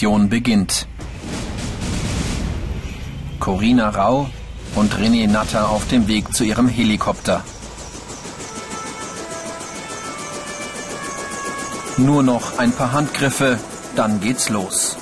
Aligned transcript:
Mission 0.00 0.30
beginnt. 0.30 0.86
Corina 3.38 3.90
Rau 3.90 4.30
und 4.74 4.94
René 4.94 5.28
Natter 5.28 5.68
auf 5.68 5.88
dem 5.88 6.08
Weg 6.08 6.34
zu 6.34 6.42
ihrem 6.42 6.68
Helikopter. 6.68 7.44
Nur 11.98 12.22
noch 12.22 12.56
ein 12.56 12.72
paar 12.72 12.92
Handgriffe, 12.92 13.58
dann 13.94 14.22
geht's 14.22 14.48
los. 14.48 14.96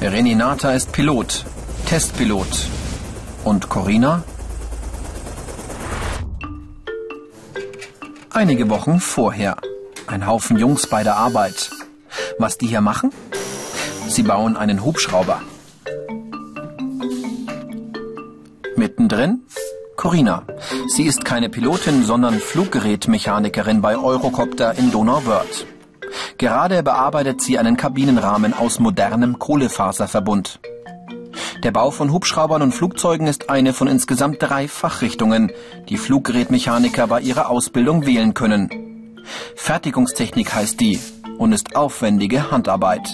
René 0.00 0.36
Natter 0.36 0.76
ist 0.76 0.92
Pilot, 0.92 1.44
Testpilot. 1.86 2.68
Und 3.42 3.68
Corina? 3.68 4.22
Einige 8.30 8.70
Wochen 8.70 9.00
vorher. 9.00 9.56
Ein 10.06 10.26
Haufen 10.26 10.58
Jungs 10.58 10.86
bei 10.86 11.02
der 11.02 11.16
Arbeit. 11.16 11.70
Was 12.38 12.58
die 12.58 12.66
hier 12.66 12.82
machen? 12.82 13.10
Sie 14.06 14.22
bauen 14.22 14.56
einen 14.56 14.84
Hubschrauber. 14.84 15.40
Mittendrin 18.76 19.40
Corina. 19.96 20.42
Sie 20.88 21.04
ist 21.04 21.24
keine 21.24 21.48
Pilotin, 21.48 22.04
sondern 22.04 22.38
Fluggerätmechanikerin 22.38 23.80
bei 23.80 23.96
Eurocopter 23.96 24.76
in 24.76 24.90
Donauwörth. 24.90 25.66
Gerade 26.36 26.82
bearbeitet 26.82 27.40
sie 27.40 27.58
einen 27.58 27.78
Kabinenrahmen 27.78 28.52
aus 28.52 28.80
modernem 28.80 29.38
Kohlefaserverbund. 29.38 30.60
Der 31.62 31.70
Bau 31.70 31.90
von 31.90 32.12
Hubschraubern 32.12 32.60
und 32.60 32.72
Flugzeugen 32.72 33.26
ist 33.26 33.48
eine 33.48 33.72
von 33.72 33.88
insgesamt 33.88 34.42
drei 34.42 34.68
Fachrichtungen, 34.68 35.50
die 35.88 35.96
Fluggerätmechaniker 35.96 37.06
bei 37.06 37.22
ihrer 37.22 37.48
Ausbildung 37.48 38.04
wählen 38.04 38.34
können. 38.34 38.93
Fertigungstechnik 39.56 40.54
heißt 40.54 40.80
die 40.80 40.98
und 41.38 41.52
ist 41.52 41.76
aufwendige 41.76 42.50
Handarbeit. 42.50 43.08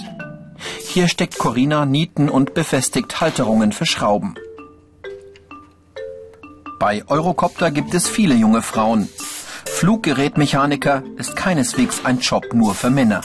Hier 0.87 1.07
steckt 1.07 1.37
Corina 1.37 1.85
Nieten 1.85 2.29
und 2.29 2.53
befestigt 2.53 3.21
Halterungen 3.21 3.71
für 3.71 3.85
Schrauben. 3.85 4.35
Bei 6.79 7.03
Eurocopter 7.07 7.71
gibt 7.71 7.93
es 7.93 8.07
viele 8.09 8.33
junge 8.33 8.61
Frauen. 8.61 9.07
Fluggerätmechaniker 9.65 11.03
ist 11.17 11.35
keineswegs 11.35 12.01
ein 12.05 12.19
Job 12.19 12.53
nur 12.53 12.73
für 12.75 12.89
Männer. 12.89 13.21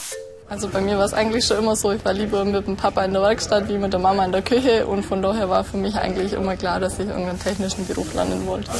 Also 0.49 0.69
bei 0.69 0.79
mir 0.79 0.97
war 0.97 1.05
es 1.05 1.13
eigentlich 1.13 1.45
schon 1.45 1.57
immer 1.57 1.75
so, 1.75 1.91
ich 1.91 2.05
war 2.05 2.13
lieber 2.13 2.45
mit 2.45 2.67
dem 2.67 2.77
Papa 2.77 3.03
in 3.03 3.11
der 3.11 3.21
Werkstatt 3.21 3.67
wie 3.67 3.77
mit 3.77 3.91
der 3.91 3.99
Mama 3.99 4.23
in 4.23 4.31
der 4.31 4.41
Küche 4.41 4.87
und 4.87 5.05
von 5.05 5.21
daher 5.21 5.49
war 5.49 5.63
für 5.63 5.77
mich 5.77 5.95
eigentlich 5.95 6.33
immer 6.33 6.55
klar, 6.55 6.79
dass 6.79 6.99
ich 6.99 7.07
irgendeinen 7.07 7.39
technischen 7.39 7.85
Beruf 7.85 8.13
lernen 8.13 8.47
wollte. 8.47 8.71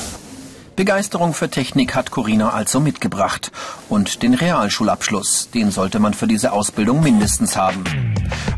Begeisterung 0.78 1.33
für 1.33 1.50
Technik 1.50 1.95
hat 1.95 2.11
Corina 2.11 2.52
also 2.52 2.80
mitgebracht. 2.80 3.52
Und 3.89 4.22
den 4.22 4.36
Realschulabschluss, 4.36 5.50
den 5.50 5.72
sollte 5.72 5.97
man 6.00 6.14
für 6.14 6.28
diese 6.28 6.52
Ausbildung 6.53 7.02
mindestens 7.02 7.58
haben. 7.58 7.84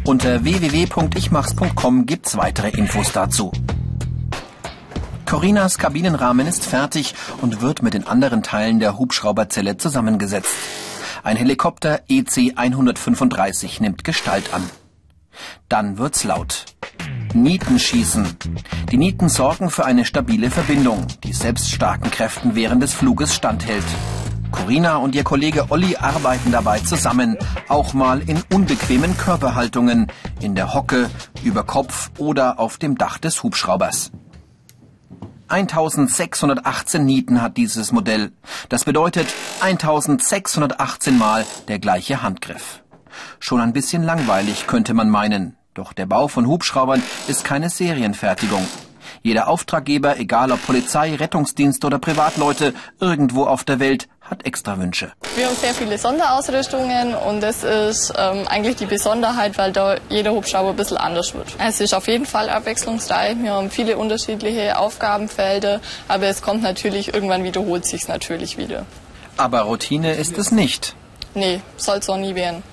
Unter 0.03 0.43
www.ichmachs.com 0.43 2.05
gibt's 2.05 2.35
weitere 2.35 2.71
Infos 2.71 3.13
dazu. 3.13 3.53
Corinas 5.25 5.77
Kabinenrahmen 5.77 6.45
ist 6.45 6.65
fertig 6.65 7.15
und 7.41 7.61
wird 7.61 7.83
mit 7.83 7.93
den 7.93 8.05
anderen 8.05 8.43
Teilen 8.43 8.79
der 8.81 8.97
Hubschrauberzelle 8.97 9.77
zusammengesetzt. 9.77 10.53
Ein 11.23 11.37
Helikopter 11.37 12.01
EC 12.09 12.51
135 12.57 13.79
nimmt 13.79 14.03
Gestalt 14.03 14.53
an. 14.53 14.69
Dann 15.69 15.97
wird's 15.97 16.25
laut. 16.25 16.65
Nieten 17.33 17.79
schießen. 17.79 18.37
Die 18.91 18.97
Nieten 18.97 19.29
sorgen 19.29 19.69
für 19.69 19.85
eine 19.85 20.05
stabile 20.05 20.49
Verbindung, 20.49 21.05
die 21.23 21.33
selbst 21.33 21.71
starken 21.71 22.09
Kräften 22.09 22.55
während 22.55 22.81
des 22.81 22.93
Fluges 22.93 23.35
standhält. 23.35 23.85
Corina 24.51 24.97
und 24.97 25.13
ihr 25.13 25.23
Kollege 25.23 25.67
Olli 25.69 25.95
arbeiten 25.95 26.51
dabei 26.51 26.79
zusammen, 26.79 27.37
auch 27.67 27.93
mal 27.93 28.21
in 28.21 28.41
unbequemen 28.51 29.15
Körperhaltungen, 29.17 30.07
in 30.41 30.55
der 30.55 30.73
Hocke, 30.73 31.09
über 31.43 31.63
Kopf 31.63 32.09
oder 32.17 32.59
auf 32.59 32.77
dem 32.77 32.97
Dach 32.97 33.19
des 33.19 33.43
Hubschraubers. 33.43 34.11
1618 35.49 37.05
Nieten 37.05 37.41
hat 37.41 37.57
dieses 37.57 37.91
Modell. 37.91 38.31
Das 38.69 38.85
bedeutet 38.85 39.27
1618 39.61 41.17
Mal 41.17 41.45
der 41.67 41.79
gleiche 41.79 42.21
Handgriff. 42.21 42.83
Schon 43.39 43.59
ein 43.59 43.73
bisschen 43.73 44.03
langweilig 44.03 44.67
könnte 44.67 44.93
man 44.93 45.09
meinen. 45.09 45.58
Doch 45.73 45.93
der 45.93 46.05
Bau 46.05 46.27
von 46.27 46.47
Hubschraubern 46.47 47.01
ist 47.27 47.43
keine 47.43 47.69
Serienfertigung. 47.69 48.67
Jeder 49.21 49.47
Auftraggeber, 49.47 50.17
egal 50.17 50.51
ob 50.51 50.65
Polizei, 50.65 51.15
Rettungsdienst 51.15 51.83
oder 51.83 51.99
Privatleute, 51.99 52.73
irgendwo 52.99 53.45
auf 53.45 53.63
der 53.63 53.79
Welt, 53.79 54.07
hat 54.21 54.45
Extrawünsche. 54.45 55.11
Wir 55.35 55.47
haben 55.47 55.55
sehr 55.55 55.73
viele 55.73 55.97
Sonderausrüstungen 55.97 57.15
und 57.15 57.41
das 57.41 57.63
ist 57.63 58.13
ähm, 58.15 58.47
eigentlich 58.47 58.77
die 58.77 58.85
Besonderheit, 58.85 59.57
weil 59.57 59.71
da 59.71 59.97
jeder 60.09 60.31
Hubschrauber 60.31 60.69
ein 60.69 60.75
bisschen 60.75 60.97
anders 60.97 61.33
wird. 61.33 61.47
Es 61.57 61.81
ist 61.81 61.93
auf 61.93 62.07
jeden 62.07 62.25
Fall 62.25 62.49
abwechslungsreich. 62.49 63.37
Wir 63.41 63.53
haben 63.53 63.71
viele 63.71 63.97
unterschiedliche 63.97 64.77
Aufgabenfelder, 64.77 65.81
aber 66.07 66.27
es 66.27 66.41
kommt 66.41 66.61
natürlich, 66.61 67.13
irgendwann 67.13 67.43
wiederholt 67.43 67.85
sich 67.85 68.07
natürlich 68.07 68.57
wieder. 68.57 68.85
Aber 69.37 69.61
Routine 69.61 70.13
ist 70.13 70.37
es 70.37 70.51
nicht. 70.51 70.95
Nee, 71.33 71.61
soll 71.77 71.97
es 71.97 72.09
auch 72.09 72.17
nie 72.17 72.35
werden. 72.35 72.63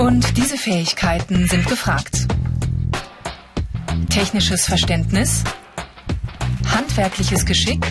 Und 0.00 0.38
diese 0.38 0.56
Fähigkeiten 0.56 1.46
sind 1.46 1.66
gefragt. 1.66 2.26
Technisches 4.08 4.64
Verständnis, 4.64 5.44
handwerkliches 6.66 7.44
Geschick, 7.44 7.86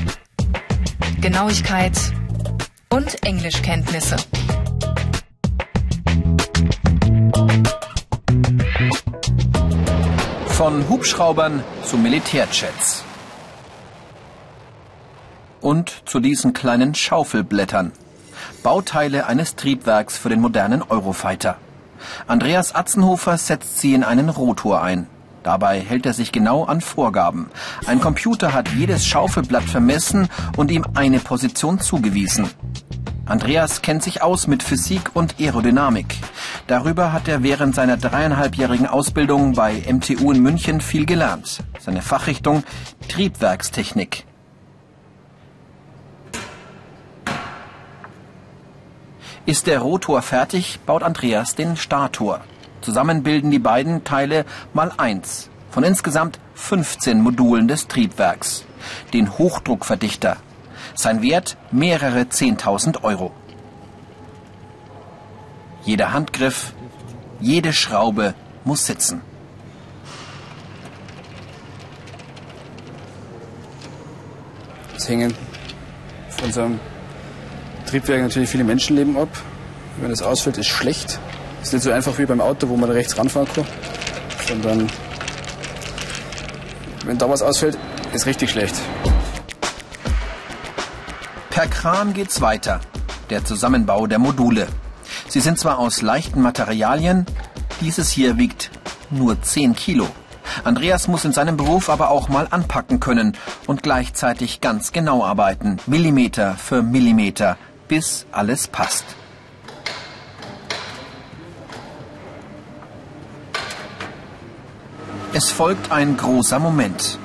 Genauigkeit 1.21 1.93
und 2.89 3.23
Englischkenntnisse. 3.23 4.15
Von 10.47 10.89
Hubschraubern 10.89 11.63
zu 11.83 11.95
Militärjets. 11.99 13.03
Und 15.61 16.01
zu 16.05 16.19
diesen 16.19 16.53
kleinen 16.53 16.95
Schaufelblättern. 16.95 17.91
Bauteile 18.63 19.27
eines 19.27 19.55
Triebwerks 19.55 20.17
für 20.17 20.29
den 20.29 20.41
modernen 20.41 20.81
Eurofighter. 20.81 21.59
Andreas 22.27 22.75
Atzenhofer 22.75 23.37
setzt 23.37 23.79
sie 23.79 23.93
in 23.93 24.03
einen 24.03 24.29
Rotor 24.29 24.81
ein. 24.81 25.07
Dabei 25.43 25.79
hält 25.79 26.05
er 26.05 26.13
sich 26.13 26.31
genau 26.31 26.65
an 26.65 26.81
Vorgaben. 26.81 27.49
Ein 27.87 28.01
Computer 28.01 28.53
hat 28.53 28.69
jedes 28.69 29.05
Schaufelblatt 29.05 29.63
vermessen 29.63 30.27
und 30.57 30.69
ihm 30.69 30.85
eine 30.95 31.19
Position 31.19 31.79
zugewiesen. 31.79 32.49
Andreas 33.25 33.81
kennt 33.83 34.01
sich 34.01 34.23
aus 34.23 34.47
mit 34.47 34.63
Physik 34.63 35.11
und 35.13 35.39
Aerodynamik. 35.39 36.15
Darüber 36.65 37.13
hat 37.13 37.27
er 37.27 37.43
während 37.43 37.75
seiner 37.75 37.95
dreieinhalbjährigen 37.95 38.87
Ausbildung 38.87 39.53
bei 39.53 39.83
MTU 39.87 40.31
in 40.31 40.41
München 40.41 40.81
viel 40.81 41.05
gelernt. 41.05 41.59
Seine 41.79 42.01
Fachrichtung 42.01 42.63
Triebwerkstechnik. 43.07 44.25
Ist 49.49 49.65
der 49.65 49.79
Rotor 49.79 50.21
fertig, 50.21 50.79
baut 50.85 51.01
Andreas 51.01 51.55
den 51.55 51.75
Stator. 51.75 52.41
Zusammen 52.81 53.23
bilden 53.23 53.49
die 53.49 53.57
beiden 53.57 54.03
Teile 54.03 54.45
mal 54.75 54.91
eins 54.97 55.49
von 55.71 55.83
insgesamt 55.83 56.39
15 56.53 57.19
Modulen 57.19 57.67
des 57.67 57.87
Triebwerks, 57.87 58.63
den 59.11 59.39
Hochdruckverdichter. 59.39 60.37
Sein 60.93 61.23
Wert 61.23 61.57
mehrere 61.71 62.19
10.000 62.25 63.03
Euro. 63.03 63.31
Jeder 65.83 66.13
Handgriff, 66.13 66.73
jede 67.39 67.73
Schraube 67.73 68.35
muss 68.65 68.85
sitzen. 68.85 69.23
Es 74.95 75.09
hängen 75.09 75.33
von 76.37 76.51
so 76.51 76.61
einem 76.61 76.79
Triebwerk 77.89 78.21
natürlich 78.21 78.49
viele 78.49 78.63
Menschenleben 78.63 79.17
ab. 79.17 79.29
Wenn 79.99 80.11
das 80.11 80.21
ausfällt, 80.21 80.59
ist 80.59 80.67
schlecht. 80.67 81.17
Ist 81.63 81.73
nicht 81.73 81.81
so 81.81 81.91
einfach 81.91 82.15
wie 82.19 82.25
beim 82.27 82.39
Auto, 82.39 82.69
wo 82.69 82.77
man 82.77 82.91
rechts 82.91 83.17
ranfahren 83.17 83.47
kann, 83.51 83.65
sondern 84.47 84.87
wenn 87.03 87.17
da 87.17 87.27
was 87.27 87.41
ausfällt, 87.41 87.79
ist 88.13 88.27
richtig 88.27 88.51
schlecht. 88.51 88.75
Per 91.49 91.65
Kran 91.65 92.13
geht's 92.13 92.41
weiter. 92.41 92.79
Der 93.31 93.43
Zusammenbau 93.43 94.05
der 94.05 94.19
Module. 94.19 94.67
Sie 95.27 95.39
sind 95.39 95.57
zwar 95.57 95.79
aus 95.79 96.03
leichten 96.03 96.41
Materialien, 96.41 97.25
dieses 97.81 98.11
hier 98.11 98.37
wiegt 98.37 98.69
nur 99.09 99.41
10 99.41 99.75
Kilo. 99.75 100.07
Andreas 100.63 101.07
muss 101.07 101.25
in 101.25 101.33
seinem 101.33 101.57
Beruf 101.57 101.89
aber 101.89 102.11
auch 102.11 102.29
mal 102.29 102.47
anpacken 102.51 102.99
können 102.99 103.35
und 103.65 103.81
gleichzeitig 103.81 104.61
ganz 104.61 104.91
genau 104.91 105.23
arbeiten, 105.23 105.77
Millimeter 105.87 106.55
für 106.55 106.83
Millimeter, 106.83 107.57
bis 107.89 108.25
alles 108.31 108.67
passt. 108.67 109.03
Es 115.33 115.51
folgt 115.51 115.91
ein 115.91 116.15
großer 116.15 116.59
Moment. 116.59 117.19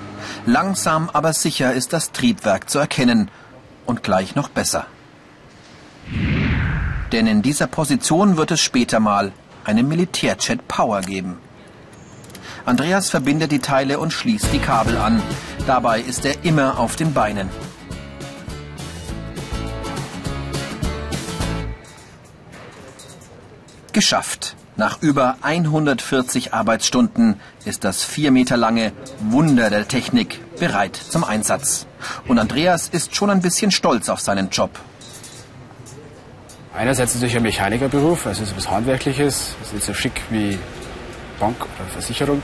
Langsam 0.46 1.08
aber 1.12 1.32
sicher 1.32 1.72
ist 1.72 1.92
das 1.92 2.12
Triebwerk 2.12 2.68
zu 2.68 2.78
erkennen 2.78 3.30
und 3.86 4.02
gleich 4.02 4.34
noch 4.34 4.48
besser. 4.48 4.86
Denn 7.12 7.26
in 7.26 7.40
dieser 7.40 7.66
Position 7.66 8.36
wird 8.36 8.50
es 8.50 8.60
später 8.60 9.00
mal 9.00 9.32
eine 9.64 9.82
Militärjet 9.82 10.68
Power 10.68 11.00
geben. 11.00 11.38
Andreas 12.66 13.10
verbindet 13.10 13.52
die 13.52 13.58
Teile 13.58 13.98
und 13.98 14.12
schließt 14.12 14.52
die 14.52 14.58
Kabel 14.58 14.96
an. 14.96 15.22
Dabei 15.66 16.00
ist 16.00 16.24
er 16.24 16.44
immer 16.44 16.78
auf 16.78 16.96
den 16.96 17.14
Beinen. 17.14 17.48
Geschafft. 23.94 24.56
Nach 24.76 25.00
über 25.02 25.36
140 25.42 26.52
Arbeitsstunden 26.52 27.40
ist 27.64 27.84
das 27.84 28.02
vier 28.02 28.32
Meter 28.32 28.56
lange 28.56 28.92
Wunder 29.20 29.70
der 29.70 29.86
Technik 29.86 30.40
bereit 30.58 30.96
zum 30.96 31.22
Einsatz. 31.22 31.86
Und 32.26 32.40
Andreas 32.40 32.88
ist 32.88 33.14
schon 33.14 33.30
ein 33.30 33.40
bisschen 33.40 33.70
stolz 33.70 34.08
auf 34.08 34.20
seinen 34.20 34.50
Job. 34.50 34.70
Einerseits 36.76 37.14
natürlich 37.14 37.36
ein 37.36 37.44
Mechanikerberuf, 37.44 38.26
also 38.26 38.42
etwas 38.42 38.68
Handwerkliches, 38.68 39.54
ist 39.62 39.72
nicht 39.72 39.86
so 39.86 39.94
schick 39.94 40.20
wie 40.28 40.58
Bank 41.38 41.56
oder 41.60 41.88
Versicherung. 41.92 42.42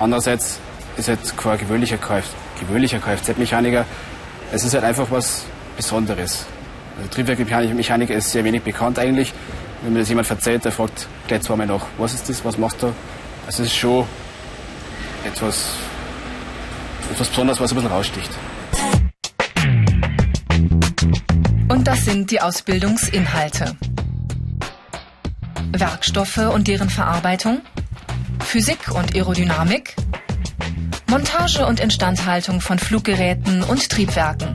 Andererseits 0.00 0.58
ist 0.96 1.08
es 1.08 1.36
kein 1.36 1.58
gewöhnlicher, 1.58 1.96
Kfz, 1.96 2.30
gewöhnlicher 2.58 2.98
Kfz-Mechaniker. 2.98 3.86
Es 4.50 4.64
ist 4.64 4.74
halt 4.74 4.82
einfach 4.82 5.12
was 5.12 5.44
Besonderes. 5.76 6.44
Also 6.96 7.08
Triebwerkmechaniker 7.08 8.14
ist 8.14 8.32
sehr 8.32 8.42
wenig 8.42 8.62
bekannt 8.62 8.98
eigentlich. 8.98 9.32
Wenn 9.82 9.92
mir 9.92 10.00
das 10.00 10.08
jemand 10.08 10.28
erzählt, 10.28 10.64
der 10.64 10.72
fragt 10.72 11.06
gleich 11.28 11.42
zweimal 11.42 11.66
nach, 11.66 11.86
was 11.98 12.14
ist 12.14 12.28
das, 12.28 12.44
was 12.44 12.58
machst 12.58 12.82
du? 12.82 12.92
Also 13.46 13.62
es 13.62 13.68
ist 13.68 13.76
schon 13.76 14.04
etwas, 15.24 15.74
etwas 17.12 17.28
Besonderes, 17.28 17.60
was 17.60 17.72
ein 17.72 17.76
bisschen 17.76 17.90
raussticht. 17.90 18.30
Und 21.68 21.86
das 21.86 22.04
sind 22.04 22.30
die 22.30 22.40
Ausbildungsinhalte. 22.40 23.76
Werkstoffe 25.72 26.38
und 26.38 26.66
deren 26.66 26.90
Verarbeitung, 26.90 27.60
Physik 28.40 28.90
und 28.90 29.14
Aerodynamik, 29.14 29.94
Montage 31.08 31.64
und 31.64 31.78
Instandhaltung 31.78 32.60
von 32.60 32.78
Fluggeräten 32.78 33.62
und 33.62 33.88
Triebwerken. 33.88 34.54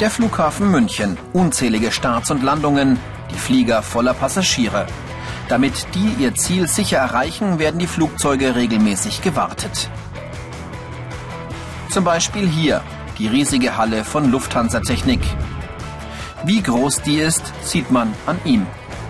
Der 0.00 0.10
Flughafen 0.10 0.70
München, 0.70 1.16
unzählige 1.32 1.90
Starts 1.90 2.30
und 2.30 2.42
Landungen, 2.42 2.98
die 3.30 3.38
Flieger 3.38 3.82
voller 3.82 4.12
Passagiere. 4.12 4.86
Damit 5.48 5.86
die 5.94 6.22
ihr 6.22 6.34
Ziel 6.34 6.68
sicher 6.68 6.98
erreichen, 6.98 7.58
werden 7.58 7.78
die 7.78 7.86
Flugzeuge 7.86 8.54
regelmäßig 8.54 9.22
gewartet. 9.22 9.88
Zum 11.88 12.04
Beispiel 12.04 12.46
hier, 12.46 12.82
die 13.16 13.26
riesige 13.26 13.78
Halle 13.78 14.04
von 14.04 14.30
Lufthansa 14.30 14.80
Technik. 14.80 15.20
Wie 16.44 16.60
groß 16.60 17.00
die 17.00 17.16
ist, 17.16 17.54
sieht 17.62 17.90
man 17.90 18.12
an 18.26 18.38
ihm. 18.44 18.66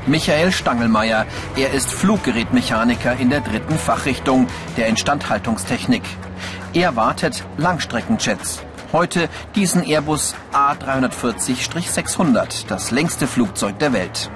Michael 0.07 0.53
Stangelmeier, 0.53 1.27
er 1.57 1.73
ist 1.73 1.93
Fluggerätmechaniker 1.93 3.17
in 3.17 3.31
der 3.31 3.41
dritten 3.41 3.77
Fachrichtung 3.77 4.47
der 4.77 4.87
Instandhaltungstechnik. 4.87 6.05
Er 6.75 6.95
wartet 6.95 7.45
Langstreckenjets. 7.57 8.63
Heute 8.93 9.29
diesen 9.55 9.83
Airbus 9.83 10.35
A340-600, 10.53 12.67
das 12.69 12.91
längste 12.91 13.27
Flugzeug 13.27 13.79
der 13.79 13.93
Welt. 13.93 14.31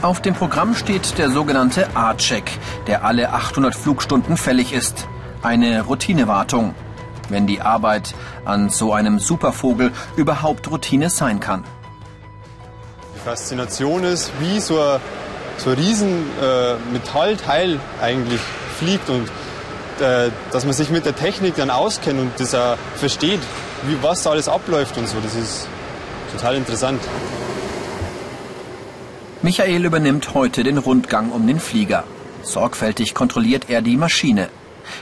Auf 0.00 0.22
dem 0.22 0.34
Programm 0.34 0.74
steht 0.74 1.18
der 1.18 1.30
sogenannte 1.30 1.94
A-Check, 1.94 2.50
der 2.86 3.04
alle 3.04 3.32
800 3.32 3.74
Flugstunden 3.74 4.36
fällig 4.36 4.72
ist. 4.72 5.06
Eine 5.42 5.82
Routinewartung 5.82 6.74
wenn 7.32 7.46
die 7.46 7.60
Arbeit 7.60 8.14
an 8.44 8.70
so 8.70 8.92
einem 8.92 9.18
Supervogel 9.18 9.90
überhaupt 10.16 10.70
Routine 10.70 11.10
sein 11.10 11.40
kann. 11.40 11.64
Die 13.16 13.20
Faszination 13.20 14.04
ist, 14.04 14.30
wie 14.38 14.60
so 14.60 14.80
ein, 14.80 15.00
so 15.56 15.70
ein 15.70 15.76
riesen 15.76 16.26
äh, 16.40 16.74
Metallteil 16.92 17.80
eigentlich 18.00 18.40
fliegt 18.78 19.08
und 19.08 19.28
dass 19.98 20.64
man 20.64 20.72
sich 20.72 20.90
mit 20.90 21.04
der 21.04 21.14
Technik 21.14 21.56
dann 21.56 21.70
auskennt 21.70 22.20
und 22.20 22.32
das 22.38 22.54
auch 22.54 22.76
versteht, 22.96 23.40
wie, 23.86 24.02
was 24.02 24.22
da 24.22 24.30
alles 24.30 24.48
abläuft 24.48 24.96
und 24.98 25.08
so. 25.08 25.18
Das 25.22 25.34
ist 25.34 25.68
total 26.32 26.56
interessant. 26.56 27.00
Michael 29.42 29.84
übernimmt 29.84 30.34
heute 30.34 30.62
den 30.62 30.78
Rundgang 30.78 31.32
um 31.32 31.46
den 31.46 31.58
Flieger. 31.58 32.04
Sorgfältig 32.42 33.14
kontrolliert 33.14 33.64
er 33.68 33.82
die 33.82 33.96
Maschine. 33.96 34.48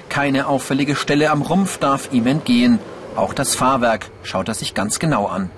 Keine 0.08 0.46
auffällige 0.46 0.96
Stelle 0.96 1.30
am 1.30 1.42
Rumpf 1.42 1.78
darf 1.78 2.12
ihm 2.12 2.26
entgehen. 2.26 2.78
Auch 3.16 3.34
das 3.34 3.54
Fahrwerk 3.54 4.10
schaut 4.22 4.48
er 4.48 4.54
sich 4.54 4.74
ganz 4.74 4.98
genau 4.98 5.26
an. 5.26 5.50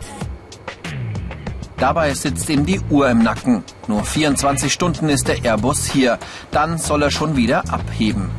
Dabei 1.77 2.15
sitzt 2.15 2.49
ihm 2.49 2.65
die 2.65 2.81
Uhr 2.91 3.11
im 3.11 3.23
Nacken. 3.23 3.65
Nur 3.89 4.05
24 4.05 4.73
Stunden 4.73 5.09
ist 5.09 5.27
der 5.27 5.45
Airbus 5.45 5.85
hier. 5.85 6.19
Dann 6.53 6.79
soll 6.79 7.03
er 7.03 7.11
schon 7.11 7.37
wieder 7.37 7.65
abheben. 7.73 8.31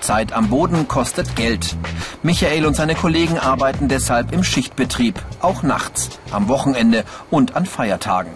Zeit 0.00 0.32
am 0.32 0.48
Boden 0.48 0.88
kostet 0.88 1.36
Geld. 1.36 1.76
Michael 2.22 2.66
und 2.66 2.74
seine 2.74 2.94
Kollegen 2.94 3.38
arbeiten 3.38 3.88
deshalb 3.88 4.32
im 4.32 4.44
Schichtbetrieb, 4.44 5.20
auch 5.40 5.62
nachts, 5.62 6.18
am 6.30 6.48
Wochenende 6.48 7.04
und 7.30 7.56
an 7.56 7.66
Feiertagen. 7.66 8.32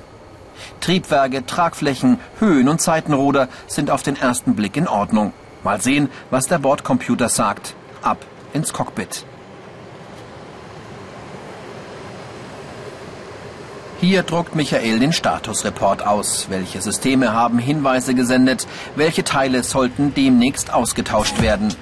Triebwerke, 0.81 1.47
Tragflächen, 1.47 2.19
Höhen- 2.39 2.69
und 2.69 2.81
Seitenruder 2.81 3.49
sind 3.67 3.91
auf 3.91 4.03
den 4.03 4.17
ersten 4.17 4.55
Blick 4.55 4.77
in 4.77 4.89
Ordnung. 4.89 5.33
Mal 5.65 5.81
sehen, 5.81 6.09
was 6.31 6.47
der 6.47 6.59
Bordcomputer 6.59 7.29
sagt. 7.29 7.75
Ab 8.03 8.19
ins 8.53 8.73
Cockpit. 8.73 9.25
Hier 14.03 14.25
druckt 14.25 14.57
Michael 14.57 14.99
den 14.99 15.13
Statusreport 15.13 16.05
aus. 16.05 16.47
Welche 16.51 16.83
Systeme 16.83 17.35
haben 17.35 17.61
Hinweise 17.61 18.17
gesendet? 18.17 18.67
Welche 18.97 19.23
Teile 19.23 19.63
sollten 19.63 20.13
demnächst 20.13 20.73
ausgetauscht 20.75 21.41
werden? 21.41 21.73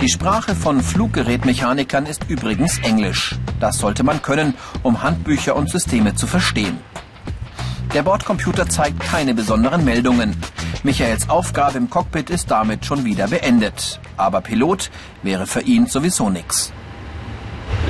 Die 0.00 0.08
Sprache 0.08 0.56
von 0.56 0.80
Fluggerätmechanikern 0.80 2.06
ist 2.06 2.28
übrigens 2.28 2.80
Englisch. 2.80 3.36
Das 3.60 3.78
sollte 3.78 4.02
man 4.02 4.20
können, 4.20 4.54
um 4.82 5.04
Handbücher 5.04 5.54
und 5.54 5.70
Systeme 5.70 6.16
zu 6.16 6.26
verstehen. 6.26 6.78
Der 7.94 8.02
Bordcomputer 8.02 8.68
zeigt 8.68 8.98
keine 8.98 9.32
besonderen 9.32 9.84
Meldungen. 9.84 10.36
Michaels 10.82 11.28
Aufgabe 11.28 11.78
im 11.78 11.88
Cockpit 11.88 12.30
ist 12.30 12.50
damit 12.50 12.84
schon 12.84 13.04
wieder 13.04 13.28
beendet. 13.28 14.00
Aber 14.16 14.40
Pilot 14.40 14.90
wäre 15.22 15.46
für 15.46 15.60
ihn 15.60 15.86
sowieso 15.86 16.30
nichts. 16.30 16.72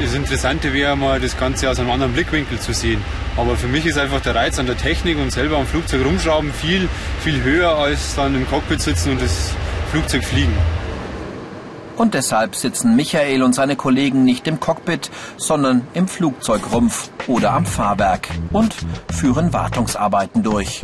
Das 0.00 0.12
Interessante 0.12 0.75
wäre 0.75 0.95
mal, 0.95 1.21
das 1.21 1.38
Ganze 1.38 1.71
aus 1.71 1.81
einem 1.81 1.91
anderen 1.91 2.12
Blickwinkel 2.12 2.61
zu 2.61 2.75
sehen. 2.75 3.03
Aber 3.37 3.57
für 3.57 3.67
mich 3.67 3.87
ist 3.87 3.99
einfach 3.99 4.21
der 4.21 4.35
Reiz 4.35 4.59
an 4.59 4.67
der 4.67 4.76
Technik 4.76 5.19
und 5.19 5.33
selber 5.33 5.57
am 5.57 5.67
Flugzeug 5.67 6.05
rumschrauben 6.05 6.53
viel, 6.53 6.88
viel 7.23 7.43
höher 7.43 7.76
als 7.76 8.15
dann 8.15 8.35
im 8.35 8.47
Cockpit 8.47 8.81
sitzen 8.81 9.12
und 9.12 9.23
das 9.23 9.53
Flugzeug 9.91 10.23
fliegen. 10.25 10.55
Und 11.97 12.12
deshalb 12.12 12.55
sitzen 12.55 12.95
Michael 12.95 13.43
und 13.43 13.55
seine 13.55 13.75
Kollegen 13.75 14.23
nicht 14.25 14.47
im 14.47 14.61
Cockpit, 14.61 15.11
sondern 15.38 15.87
im 15.95 16.09
Flugzeugrumpf 16.09 17.09
oder 17.26 17.53
am 17.53 17.65
Fahrwerk 17.65 18.29
und 18.53 18.75
führen 19.11 19.55
Wartungsarbeiten 19.55 20.43
durch. 20.43 20.83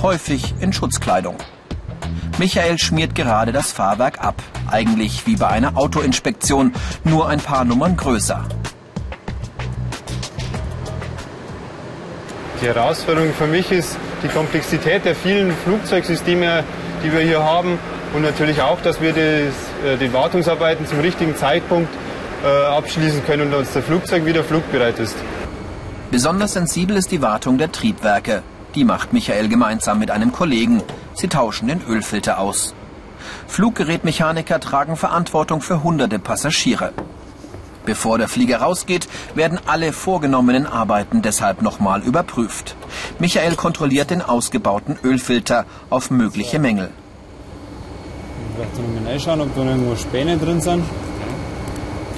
Häufig 0.00 0.54
in 0.60 0.72
Schutzkleidung. 0.72 1.36
Michael 2.38 2.78
schmiert 2.78 3.14
gerade 3.14 3.52
das 3.52 3.72
Fahrwerk 3.72 4.24
ab. 4.24 4.42
Eigentlich 4.70 5.26
wie 5.26 5.36
bei 5.36 5.48
einer 5.48 5.76
Autoinspektion, 5.76 6.72
nur 7.04 7.28
ein 7.28 7.40
paar 7.40 7.64
Nummern 7.64 7.96
größer. 7.96 8.44
Die 12.60 12.66
Herausforderung 12.66 13.34
für 13.34 13.46
mich 13.46 13.72
ist 13.72 13.96
die 14.22 14.28
Komplexität 14.28 15.04
der 15.04 15.16
vielen 15.16 15.52
Flugzeugsysteme, 15.64 16.64
die 17.04 17.12
wir 17.12 17.20
hier 17.20 17.42
haben 17.42 17.78
und 18.14 18.22
natürlich 18.22 18.62
auch, 18.62 18.80
dass 18.80 19.00
wir 19.00 19.12
das, 19.12 19.54
äh, 19.84 19.96
die 19.98 20.12
Wartungsarbeiten 20.12 20.86
zum 20.86 21.00
richtigen 21.00 21.36
Zeitpunkt 21.36 21.92
äh, 22.44 22.46
abschließen 22.46 23.24
können 23.26 23.52
und 23.52 23.60
dass 23.60 23.72
das 23.72 23.84
Flugzeug 23.84 24.24
wieder 24.26 24.44
flugbereit 24.44 24.98
ist. 24.98 25.16
Besonders 26.10 26.52
sensibel 26.52 26.96
ist 26.96 27.10
die 27.10 27.22
Wartung 27.22 27.58
der 27.58 27.72
Triebwerke. 27.72 28.42
Die 28.74 28.84
macht 28.84 29.12
Michael 29.12 29.48
gemeinsam 29.48 29.98
mit 29.98 30.10
einem 30.10 30.30
Kollegen. 30.32 30.82
Sie 31.14 31.28
tauschen 31.28 31.68
den 31.68 31.82
Ölfilter 31.86 32.38
aus. 32.38 32.74
Fluggerätmechaniker 33.46 34.60
tragen 34.60 34.96
Verantwortung 34.96 35.60
für 35.60 35.82
hunderte 35.82 36.18
Passagiere. 36.18 36.92
Bevor 37.84 38.18
der 38.18 38.28
Flieger 38.28 38.58
rausgeht, 38.58 39.08
werden 39.34 39.58
alle 39.66 39.92
vorgenommenen 39.92 40.66
Arbeiten 40.66 41.20
deshalb 41.20 41.62
nochmal 41.62 42.02
überprüft. 42.02 42.76
Michael 43.18 43.56
kontrolliert 43.56 44.10
den 44.10 44.22
ausgebauten 44.22 44.96
Ölfilter 45.02 45.66
auf 45.90 46.10
mögliche 46.10 46.58
Mängel. 46.58 46.90
Vielleicht 48.54 48.78
nochmal 48.78 49.12
reinschauen, 49.12 49.40
ob 49.40 49.54
da 49.56 49.62
irgendwo 49.64 49.96
Späne 49.96 50.38
drin 50.38 50.60
sind. 50.60 50.84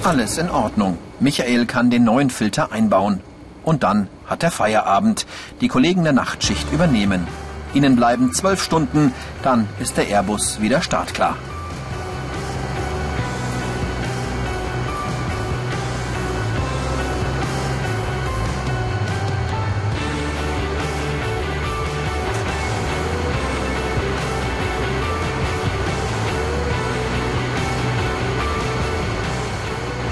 Alles 0.03 0.37
in 0.37 0.51
Ordnung. 0.51 0.99
Michael 1.19 1.65
kann 1.65 1.89
den 1.89 2.03
neuen 2.03 2.29
Filter 2.29 2.71
einbauen. 2.71 3.21
Und 3.63 3.81
dann 3.81 4.07
hat 4.27 4.43
er 4.43 4.51
Feierabend. 4.51 5.25
Die 5.61 5.67
Kollegen 5.67 6.03
der 6.03 6.13
Nachtschicht 6.13 6.71
übernehmen. 6.71 7.27
Ihnen 7.75 7.97
bleiben 7.97 8.33
zwölf 8.33 8.63
Stunden, 8.63 9.13
dann 9.43 9.67
ist 9.79 9.97
der 9.97 10.07
Airbus 10.07 10.61
wieder 10.61 10.81
startklar. 10.81 11.35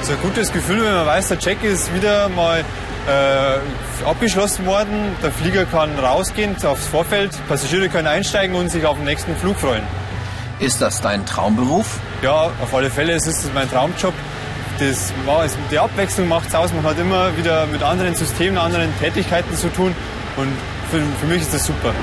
So 0.01 0.12
ein 0.12 0.22
gutes 0.22 0.51
Gefühl, 0.51 0.84
wenn 0.84 0.93
man 0.93 1.05
weiß, 1.05 1.29
der 1.29 1.39
Check 1.39 1.63
ist 1.63 1.93
wieder 1.93 2.27
mal 2.27 2.65
äh, 3.08 4.06
abgeschlossen 4.06 4.66
worden. 4.66 5.16
Der 5.22 5.32
Flieger 5.32 5.66
kann 5.66 5.98
rausgehen 5.98 6.56
aufs 6.66 6.88
Vorfeld, 6.88 7.32
Passagiere 7.48 7.90
können 7.90 8.08
einsteigen 8.08 8.56
und 8.56 8.70
sich 8.70 8.86
auf 8.86 8.98
den 8.98 9.06
nächsten 9.06 9.36
Flug 9.36 9.58
freuen. 9.58 9.84
Ist 10.60 10.82
das 10.82 11.02
dein 11.02 11.26
Traumberuf? 11.26 12.00
Ja, 12.22 12.52
auf 12.62 12.74
alle 12.74 12.90
Fälle. 12.90 13.14
Es 13.14 13.28
ist 13.28 13.54
mein 13.54 13.70
Traumjob. 13.70 14.14
Das, 14.80 15.14
die 15.72 15.80
Abwechslung 15.80 16.28
macht 16.28 16.50
es 16.50 16.56
aus. 16.56 16.74
Man 16.74 16.84
hat 16.84 16.98
immer 16.98 17.36
wieder 17.38 17.66
mit 17.68 17.84
anderen 17.84 18.16
Systemen, 18.16 18.58
anderen 18.58 18.98
Tätigkeiten 19.00 19.56
zu 19.56 19.70
tun. 19.70 19.94
Und 20.38 20.52
für, 20.90 21.02
für 21.20 21.28
mich 21.28 21.42
ist 21.42 21.54
das 21.54 21.66
super. 21.66 21.94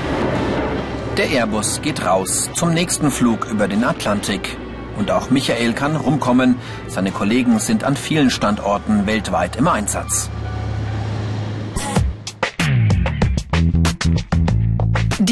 Der 1.17 1.29
Airbus 1.29 1.81
geht 1.81 2.05
raus 2.05 2.49
zum 2.55 2.73
nächsten 2.73 3.11
Flug 3.11 3.45
über 3.45 3.67
den 3.67 3.83
Atlantik. 3.83 4.57
Und 4.97 5.11
auch 5.11 5.29
Michael 5.29 5.73
kann 5.73 5.95
rumkommen. 5.95 6.55
Seine 6.87 7.11
Kollegen 7.11 7.59
sind 7.59 7.83
an 7.83 7.95
vielen 7.95 8.29
Standorten 8.29 9.07
weltweit 9.07 9.55
im 9.55 9.67
Einsatz. 9.67 10.29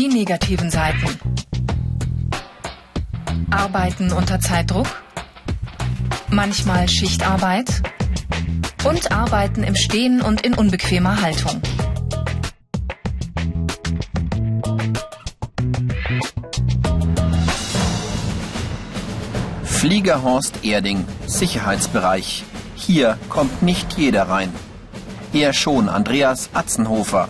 Negativen 0.09 0.71
Seiten. 0.71 1.19
Arbeiten 3.51 4.11
unter 4.11 4.39
Zeitdruck. 4.39 4.87
Manchmal 6.29 6.87
Schichtarbeit. 6.89 7.81
Und 8.83 9.11
Arbeiten 9.11 9.63
im 9.63 9.75
Stehen 9.75 10.21
und 10.21 10.41
in 10.41 10.53
unbequemer 10.53 11.21
Haltung. 11.21 11.61
Fliegerhorst 19.63 20.65
Erding, 20.65 21.05
Sicherheitsbereich. 21.27 22.43
Hier 22.75 23.17
kommt 23.29 23.63
nicht 23.63 23.93
jeder 23.97 24.23
rein. 24.23 24.51
Er 25.31 25.53
schon 25.53 25.89
Andreas 25.89 26.49
Atzenhofer, 26.53 27.29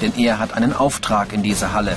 denn 0.00 0.12
er 0.16 0.38
hat 0.38 0.54
einen 0.54 0.72
Auftrag 0.72 1.32
in 1.32 1.42
dieser 1.42 1.72
Halle. 1.72 1.96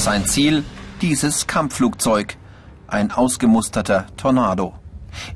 Sein 0.00 0.24
Ziel, 0.24 0.64
dieses 1.02 1.46
Kampfflugzeug, 1.46 2.38
ein 2.88 3.12
ausgemusterter 3.12 4.06
Tornado. 4.16 4.72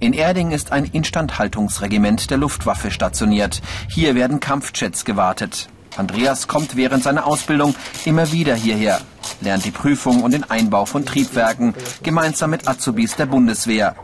In 0.00 0.14
Erding 0.14 0.52
ist 0.52 0.73
ein 0.73 0.87
Instandhaltungsregiment 0.87 2.30
der 2.30 2.38
Luftwaffe 2.38 2.90
stationiert. 2.90 3.61
Hier 3.90 4.14
werden 4.14 4.40
Kampfjets 4.40 5.04
gewartet. 5.04 5.68
Andreas 5.99 6.49
kommt 6.49 6.76
während 6.76 7.02
seiner 7.02 7.26
Ausbildung 7.26 7.75
immer 8.06 8.33
wieder 8.33 8.54
hierher, 8.54 9.02
lernt 9.42 9.66
die 9.66 9.71
Prüfung 9.71 10.23
und 10.23 10.33
den 10.33 10.44
Einbau 10.50 10.87
von 10.87 11.04
Triebwerken 11.04 11.75
gemeinsam 12.02 12.49
mit 12.49 12.66
Azubis 12.66 13.16
der 13.16 13.26
Bundeswehr. 13.26 13.94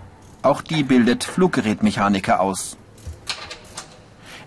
Auch 0.43 0.61
die 0.61 0.83
bildet 0.83 1.25
Fluggerätmechaniker 1.25 2.39
aus. 2.39 2.77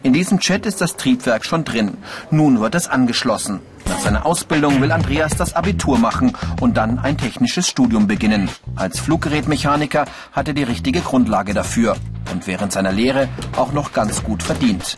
In 0.03 0.11
diesem 0.11 0.41
Chat 0.41 0.65
ist 0.65 0.81
das 0.81 0.97
Triebwerk 0.97 1.45
schon 1.45 1.63
drin. 1.63 1.97
Nun 2.29 2.59
wird 2.59 2.75
es 2.75 2.89
angeschlossen. 2.89 3.61
Nach 3.85 3.99
seiner 4.01 4.25
Ausbildung 4.25 4.81
will 4.81 4.91
Andreas 4.91 5.37
das 5.37 5.55
Abitur 5.55 5.97
machen 5.97 6.35
und 6.59 6.75
dann 6.75 6.99
ein 6.99 7.17
technisches 7.17 7.69
Studium 7.69 8.05
beginnen. 8.05 8.49
Als 8.75 8.99
Fluggerätmechaniker 8.99 10.03
hat 10.33 10.49
er 10.49 10.53
die 10.53 10.63
richtige 10.63 10.99
Grundlage 10.99 11.53
dafür 11.53 11.95
und 12.33 12.47
während 12.47 12.73
seiner 12.73 12.91
Lehre 12.91 13.29
auch 13.55 13.71
noch 13.71 13.93
ganz 13.93 14.23
gut 14.23 14.43
verdient. 14.43 14.97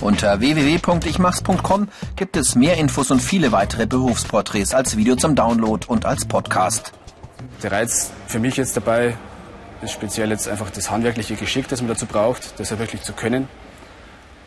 Unter 0.00 0.40
www.ichmachs.com 0.40 1.88
gibt 2.16 2.36
es 2.36 2.56
mehr 2.56 2.78
Infos 2.78 3.12
und 3.12 3.20
viele 3.22 3.52
weitere 3.52 3.86
Berufsporträts 3.86 4.74
als 4.74 4.96
Video 4.96 5.14
zum 5.14 5.36
Download 5.36 5.86
und 5.86 6.04
als 6.04 6.24
Podcast. 6.24 6.92
Der 7.62 7.70
Reiz 7.70 8.10
für 8.26 8.40
mich 8.40 8.56
jetzt 8.56 8.76
dabei 8.76 9.16
ist 9.82 9.92
speziell 9.92 10.30
jetzt 10.30 10.48
einfach 10.48 10.70
das 10.70 10.90
handwerkliche 10.90 11.36
Geschick, 11.36 11.68
das 11.68 11.80
man 11.80 11.88
dazu 11.88 12.06
braucht, 12.06 12.58
das 12.58 12.70
ja 12.70 12.80
wirklich 12.80 13.02
zu 13.02 13.12
können. 13.12 13.46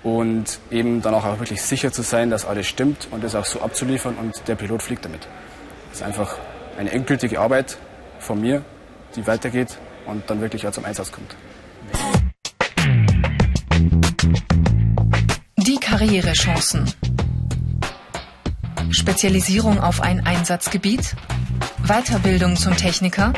Und 0.05 0.59
eben 0.71 1.01
dann 1.01 1.13
auch, 1.13 1.25
wirklich 1.39 1.61
sicher 1.61 1.91
zu 1.91 2.01
sein, 2.01 2.29
dass 2.29 2.45
alles 2.45 2.67
stimmt 2.67 3.09
und 3.11 3.23
das 3.23 3.35
auch 3.35 3.43
so 3.43 3.61
abzuliefern 3.61 4.15
und 4.15 4.47
der 4.47 4.55
Pilot 4.55 4.81
fliegt 4.81 5.03
damit. 5.03 5.27
Das 5.89 5.99
ist 5.99 6.05
einfach 6.05 6.37
eine 6.77 6.91
endgültige 6.91 7.41
Arbeit 7.41 7.77
von 8.19 8.39
mir, 8.39 8.63
die 9.17 9.27
weitergeht 9.27 9.77
und 10.05 10.29
dann 10.29 10.39
wirklich 10.39 10.65
auch 10.67 10.71
zum 10.71 10.85
Einsatz 10.85 11.11
kommt. 11.11 11.35
Karrierechancen. 15.97 16.91
Spezialisierung 18.89 19.79
auf 19.79 20.01
ein 20.01 20.25
Einsatzgebiet, 20.25 21.15
Weiterbildung 21.87 22.57
zum 22.57 22.75
Techniker, 22.75 23.31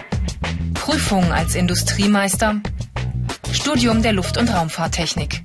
Prüfung 0.74 1.32
als 1.32 1.54
Industriemeister, 1.54 2.62
Studium 3.52 4.02
der 4.02 4.14
Luft- 4.14 4.40
und 4.40 4.50
Raumfahrttechnik. 4.50 5.44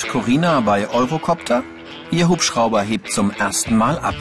Und 0.00 0.10
Corina 0.10 0.60
bei 0.60 0.88
Eurocopter? 0.88 1.64
Ihr 2.12 2.28
Hubschrauber 2.28 2.82
hebt 2.82 3.10
zum 3.10 3.32
ersten 3.32 3.76
Mal 3.76 3.98
ab. 3.98 4.14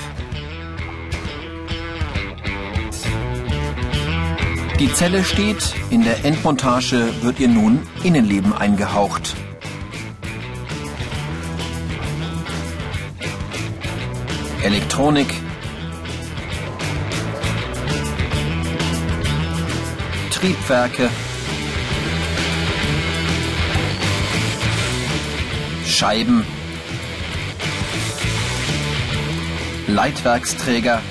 Die 4.79 4.91
Zelle 4.91 5.23
steht, 5.23 5.75
in 5.91 6.03
der 6.03 6.25
Endmontage 6.25 7.13
wird 7.21 7.39
ihr 7.39 7.47
nun 7.47 7.81
Innenleben 8.03 8.53
eingehaucht. 8.53 9.35
Elektronik, 14.63 15.31
Triebwerke, 20.31 21.09
Scheiben, 25.99 26.45
Leitwerksträger, 29.87 31.01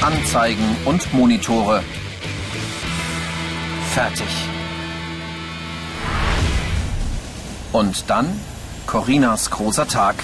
Anzeigen 0.00 0.76
und 0.84 1.14
Monitore 1.14 1.84
fertig. 3.94 4.26
Und 7.70 8.10
dann 8.10 8.40
Corinas 8.88 9.52
großer 9.52 9.86
Tag. 9.86 10.16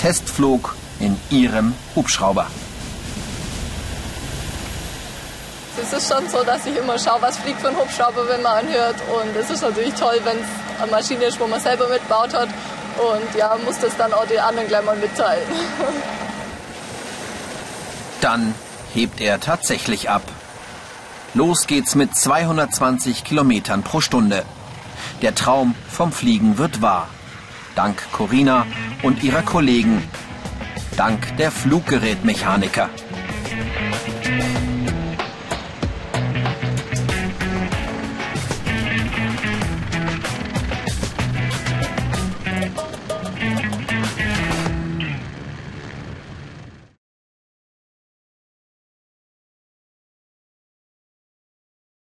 Testflug 0.00 0.76
in 1.00 1.18
ihrem 1.30 1.74
Hubschrauber. 1.96 2.46
Es 5.82 5.92
ist 5.92 6.08
schon 6.08 6.28
so, 6.28 6.44
dass 6.44 6.64
ich 6.66 6.76
immer 6.76 7.00
schaue, 7.00 7.20
was 7.20 7.36
fliegt 7.36 7.60
für 7.60 7.70
ein 7.70 7.76
Hubschrauber, 7.76 8.28
wenn 8.28 8.42
man 8.42 8.58
anhört. 8.58 9.02
Und 9.12 9.34
es 9.34 9.50
ist 9.50 9.62
natürlich 9.62 9.94
toll, 9.94 10.20
wenn 10.22 10.36
es 10.38 10.63
eine 10.80 10.90
Maschine 10.90 11.24
ist, 11.24 11.38
wo 11.40 11.46
man 11.46 11.60
selber 11.60 11.88
mitbaut 11.88 12.34
hat. 12.34 12.48
Und 12.48 13.34
ja, 13.36 13.56
muss 13.64 13.78
das 13.80 13.96
dann 13.96 14.12
auch 14.12 14.26
den 14.26 14.38
anderen 14.38 14.68
gleich 14.68 14.84
mal 14.84 14.96
mitteilen. 14.96 15.46
Dann 18.20 18.54
hebt 18.94 19.20
er 19.20 19.40
tatsächlich 19.40 20.08
ab. 20.08 20.22
Los 21.34 21.66
geht's 21.66 21.94
mit 21.94 22.16
220 22.16 23.24
Kilometern 23.24 23.82
pro 23.82 24.00
Stunde. 24.00 24.44
Der 25.20 25.34
Traum 25.34 25.74
vom 25.90 26.12
Fliegen 26.12 26.56
wird 26.56 26.80
wahr. 26.80 27.08
Dank 27.74 28.00
Corina 28.12 28.66
und 29.02 29.22
ihrer 29.22 29.42
Kollegen. 29.42 30.08
Dank 30.96 31.36
der 31.36 31.50
Fluggerätmechaniker. 31.50 32.88